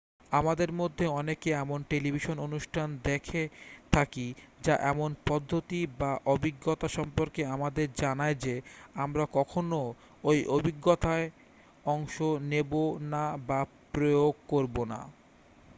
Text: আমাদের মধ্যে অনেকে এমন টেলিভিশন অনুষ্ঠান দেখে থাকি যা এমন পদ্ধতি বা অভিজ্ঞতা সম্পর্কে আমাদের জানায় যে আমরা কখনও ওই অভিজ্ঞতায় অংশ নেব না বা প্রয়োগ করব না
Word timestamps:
আমাদের 0.31 0.69
মধ্যে 0.73 1.05
অনেকে 1.19 1.49
এমন 1.55 1.79
টেলিভিশন 1.89 2.37
অনুষ্ঠান 2.39 2.87
দেখে 3.03 3.43
থাকি 3.91 4.27
যা 4.63 4.75
এমন 4.91 5.09
পদ্ধতি 5.29 5.79
বা 5.99 6.11
অভিজ্ঞতা 6.25 6.87
সম্পর্কে 6.97 7.41
আমাদের 7.47 7.87
জানায় 7.95 8.35
যে 8.37 8.55
আমরা 8.97 9.23
কখনও 9.33 9.83
ওই 10.23 10.37
অভিজ্ঞতায় 10.49 11.27
অংশ 11.85 12.15
নেব 12.51 12.71
না 13.11 13.25
বা 13.47 13.59
প্রয়োগ 13.93 14.33
করব 14.47 14.75
না 14.91 14.99